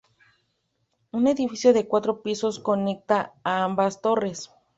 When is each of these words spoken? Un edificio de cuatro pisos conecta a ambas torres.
Un 1.11 1.27
edificio 1.27 1.73
de 1.73 1.87
cuatro 1.87 2.23
pisos 2.23 2.57
conecta 2.59 3.33
a 3.43 3.63
ambas 3.63 4.01
torres. 4.01 4.49